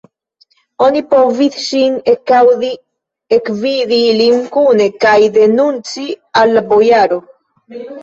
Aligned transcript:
Oni 0.85 1.03
povis 1.11 1.59
ŝin 1.65 1.99
ekaŭdi, 2.15 2.73
ekvidi 3.39 4.03
ilin 4.09 4.43
kune 4.59 4.91
kaj 5.07 5.17
denunci 5.41 6.11
al 6.45 6.61
la 6.61 6.69
bojaro. 6.77 7.25